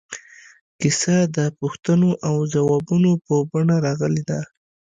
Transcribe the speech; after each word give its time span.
کیسه 0.79 1.15
د 1.35 1.37
پوښتنو 1.59 2.09
او 2.27 2.35
ځوابونو 2.53 3.11
په 3.25 3.35
بڼه 3.51 3.75
راغلې 3.85 4.23
ده. 4.29 4.39